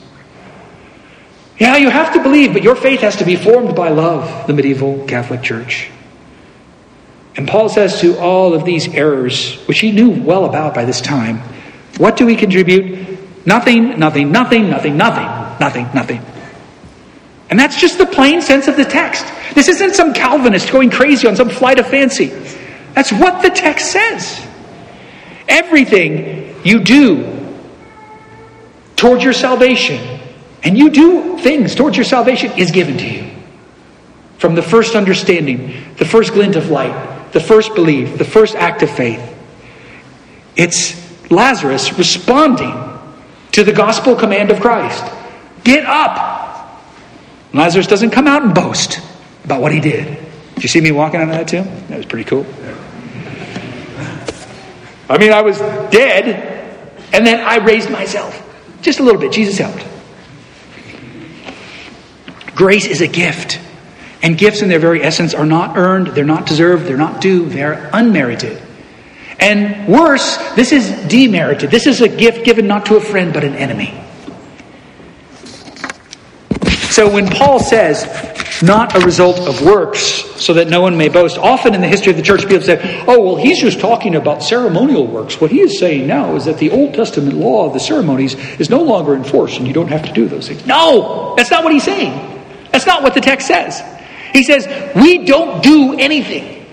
[1.58, 4.54] Yeah, you have to believe, but your faith has to be formed by love, the
[4.54, 5.90] medieval Catholic Church.
[7.38, 11.00] And Paul says to all of these errors, which he knew well about by this
[11.00, 11.38] time,
[11.96, 13.46] what do we contribute?
[13.46, 16.20] Nothing, nothing, nothing, nothing, nothing, nothing, nothing.
[17.48, 19.24] And that's just the plain sense of the text.
[19.54, 22.26] This isn't some Calvinist going crazy on some flight of fancy.
[22.94, 24.44] That's what the text says.
[25.46, 27.54] Everything you do
[28.96, 30.20] towards your salvation,
[30.64, 33.30] and you do things towards your salvation, is given to you.
[34.38, 38.82] From the first understanding, the first glint of light, the first belief, the first act
[38.82, 39.22] of faith.
[40.56, 42.74] It's Lazarus responding
[43.52, 45.04] to the gospel command of Christ
[45.68, 46.82] Get up!
[47.52, 49.00] Lazarus doesn't come out and boast
[49.44, 50.06] about what he did.
[50.54, 51.66] Did you see me walking out of that tomb?
[51.88, 52.46] That was pretty cool.
[55.10, 56.26] I mean, I was dead,
[57.12, 58.34] and then I raised myself.
[58.80, 59.30] Just a little bit.
[59.30, 59.84] Jesus helped.
[62.54, 63.60] Grace is a gift.
[64.22, 67.48] And gifts in their very essence are not earned, they're not deserved, they're not due,
[67.48, 68.60] they're unmerited.
[69.38, 71.70] And worse, this is demerited.
[71.70, 73.94] This is a gift given not to a friend but an enemy.
[76.90, 78.04] So when Paul says,
[78.60, 80.00] not a result of works,
[80.42, 83.04] so that no one may boast, often in the history of the church, people say,
[83.06, 85.40] oh, well, he's just talking about ceremonial works.
[85.40, 88.68] What he is saying now is that the Old Testament law of the ceremonies is
[88.68, 90.66] no longer enforced, and you don't have to do those things.
[90.66, 92.42] No, that's not what he's saying.
[92.72, 93.80] That's not what the text says.
[94.32, 96.66] He says, we don't do anything.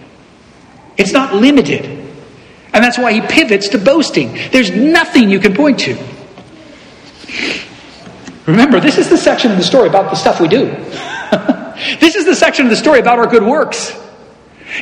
[0.97, 1.86] It's not limited.
[1.86, 4.34] And that's why he pivots to boasting.
[4.51, 5.97] There's nothing you can point to.
[8.45, 10.66] Remember, this is the section of the story about the stuff we do.
[11.99, 13.97] this is the section of the story about our good works.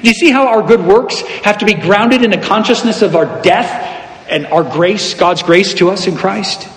[0.01, 3.15] Do you see how our good works have to be grounded in a consciousness of
[3.15, 6.67] our death and our grace, God's grace to us in Christ?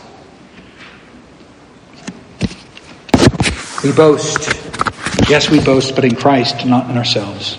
[3.82, 4.52] We boast.
[5.28, 7.58] Yes, we boast, but in Christ, not in ourselves.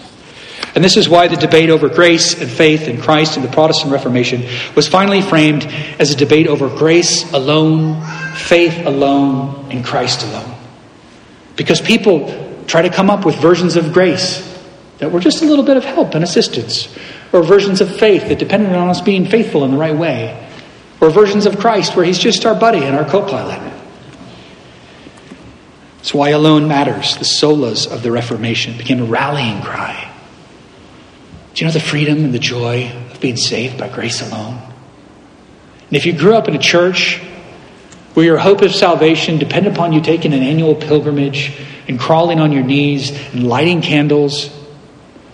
[0.74, 3.92] And this is why the debate over grace and faith in Christ in the Protestant
[3.92, 4.46] Reformation
[4.76, 5.66] was finally framed
[6.00, 8.02] as a debate over grace alone,
[8.36, 10.56] faith alone, and Christ alone.
[11.56, 14.44] Because people try to come up with versions of grace
[15.00, 16.96] that were just a little bit of help and assistance,
[17.34, 20.48] or versions of faith that depended on us being faithful in the right way,
[21.02, 23.77] or versions of Christ where he's just our buddy and our co pilot.
[25.98, 27.18] That's why alone matters.
[27.18, 30.14] The solas of the Reformation became a rallying cry.
[31.54, 34.62] Do you know the freedom and the joy of being saved by grace alone?
[35.88, 37.20] And if you grew up in a church
[38.14, 42.52] where your hope of salvation depended upon you taking an annual pilgrimage and crawling on
[42.52, 44.50] your knees and lighting candles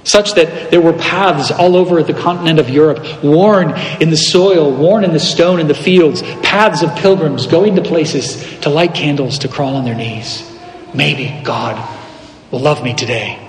[0.03, 4.71] such that there were paths all over the continent of Europe, worn in the soil,
[4.71, 8.93] worn in the stone in the fields, paths of pilgrims going to places to light
[8.93, 10.52] candles, to crawl on their knees.
[10.93, 11.77] Maybe God
[12.51, 13.39] will love me today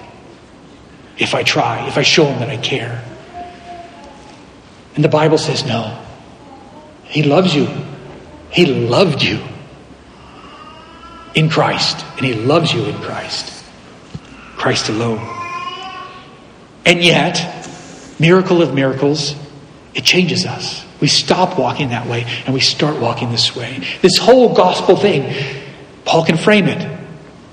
[1.18, 3.04] if I try, if I show him that I care.
[4.94, 6.00] And the Bible says no.
[7.04, 7.68] He loves you.
[8.50, 9.40] He loved you
[11.34, 13.64] in Christ, and He loves you in Christ.
[14.56, 15.18] Christ alone.
[16.86, 17.66] And yet,
[18.20, 19.34] miracle of miracles,
[19.94, 20.84] it changes us.
[21.00, 23.82] We stop walking that way and we start walking this way.
[24.00, 25.34] This whole gospel thing,
[26.04, 26.93] Paul can frame it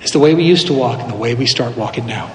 [0.01, 2.31] as the way we used to walk and the way we start walking now.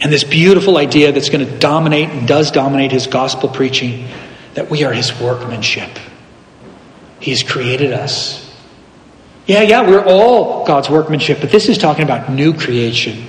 [0.00, 4.08] And this beautiful idea that's going to dominate and does dominate his gospel preaching
[4.54, 5.90] that we are his workmanship.
[7.20, 8.42] He has created us.
[9.46, 13.26] Yeah, yeah, we're all God's workmanship, but this is talking about new creation.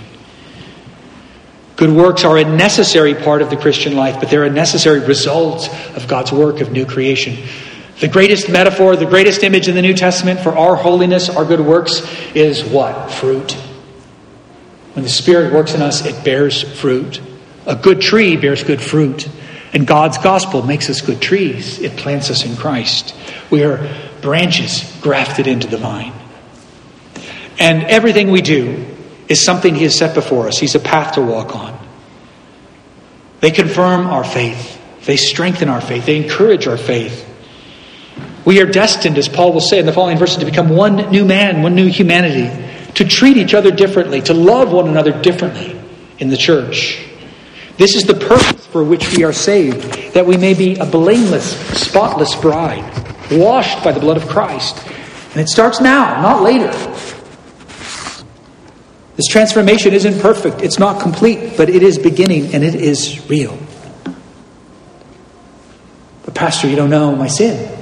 [1.75, 5.69] Good works are a necessary part of the Christian life, but they're a necessary result
[5.95, 7.37] of God's work of new creation.
[7.99, 11.61] The greatest metaphor, the greatest image in the New Testament for our holiness, our good
[11.61, 12.01] works,
[12.35, 13.11] is what?
[13.11, 13.53] Fruit.
[14.93, 17.21] When the Spirit works in us, it bears fruit.
[17.65, 19.27] A good tree bears good fruit.
[19.73, 21.79] And God's gospel makes us good trees.
[21.79, 23.15] It plants us in Christ.
[23.49, 26.13] We are branches grafted into the vine.
[27.59, 28.85] And everything we do,
[29.27, 30.57] is something He has set before us.
[30.57, 31.77] He's a path to walk on.
[33.39, 37.25] They confirm our faith, they strengthen our faith, they encourage our faith.
[38.47, 41.25] We are destined, as Paul will say in the following verses, to become one new
[41.25, 42.47] man, one new humanity,
[42.93, 45.77] to treat each other differently, to love one another differently
[46.19, 47.05] in the church.
[47.75, 51.57] This is the purpose for which we are saved, that we may be a blameless,
[51.77, 52.85] spotless bride,
[53.29, 54.81] washed by the blood of Christ.
[55.31, 56.71] And it starts now, not later.
[59.17, 63.59] This transformation isn't perfect, it's not complete, but it is beginning and it is real.
[66.23, 67.76] But, Pastor, you don't know my sin.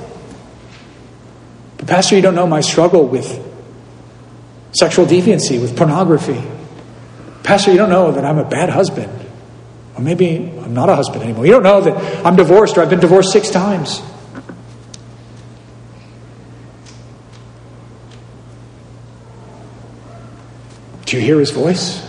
[1.88, 3.42] Pastor, you don't know my struggle with
[4.72, 6.42] sexual deviancy, with pornography.
[7.44, 9.12] Pastor, you don't know that I'm a bad husband.
[9.96, 11.46] Or maybe I'm not a husband anymore.
[11.46, 14.02] You don't know that I'm divorced or I've been divorced six times.
[21.06, 22.02] Do you hear his voice?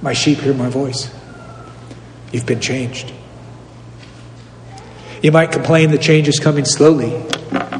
[0.00, 1.12] My sheep hear my voice.
[2.32, 3.12] You've been changed.
[5.22, 7.20] You might complain the change is coming slowly.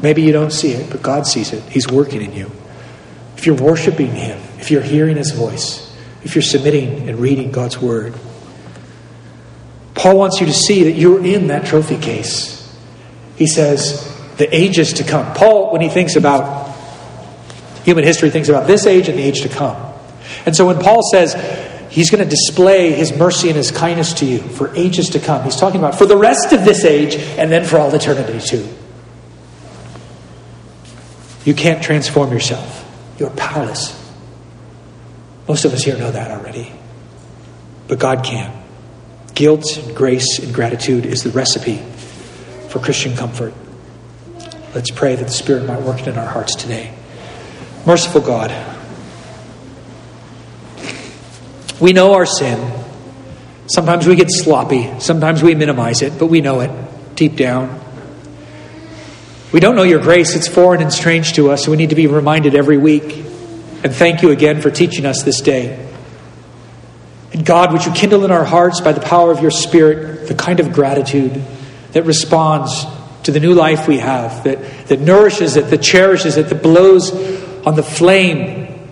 [0.01, 1.63] Maybe you don't see it, but God sees it.
[1.69, 2.51] He's working in you.
[3.37, 5.85] If you're worshiping Him, if you're hearing His voice,
[6.23, 8.15] if you're submitting and reading God's Word,
[9.93, 12.55] Paul wants you to see that you're in that trophy case.
[13.35, 15.33] He says, the ages to come.
[15.33, 16.73] Paul, when he thinks about
[17.83, 19.75] human history, thinks about this age and the age to come.
[20.45, 21.35] And so when Paul says
[21.91, 25.43] he's going to display his mercy and his kindness to you for ages to come,
[25.43, 28.67] he's talking about for the rest of this age and then for all eternity too.
[31.45, 32.85] You can't transform yourself,
[33.17, 33.95] you're powerless.
[35.47, 36.71] Most of us here know that already.
[37.87, 38.55] But God can.
[39.33, 41.77] Guilt and grace and gratitude is the recipe
[42.67, 43.53] for Christian comfort.
[44.75, 46.93] Let's pray that the Spirit might work in our hearts today.
[47.85, 48.51] Merciful God,
[51.79, 52.83] we know our sin.
[53.67, 54.99] Sometimes we get sloppy.
[54.99, 57.78] Sometimes we minimize it, but we know it deep down.
[59.51, 60.35] We don't know your grace.
[60.35, 61.65] It's foreign and strange to us.
[61.65, 63.25] So we need to be reminded every week.
[63.83, 65.87] And thank you again for teaching us this day.
[67.33, 70.35] And God, would you kindle in our hearts by the power of your Spirit the
[70.35, 71.41] kind of gratitude
[71.93, 72.85] that responds
[73.23, 77.11] to the new life we have, that, that nourishes it, that cherishes it, that blows
[77.65, 78.89] on the flame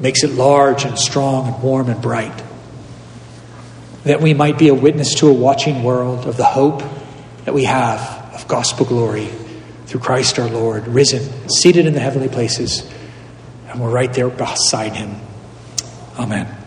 [0.00, 2.42] makes it large and strong and warm and bright.
[4.04, 6.82] That we might be a witness to a watching world of the hope
[7.44, 9.26] that we have gospel glory,
[9.86, 12.90] through Christ our Lord, risen, seated in the heavenly places,
[13.68, 15.16] and we're right there beside him.
[16.18, 16.63] Amen.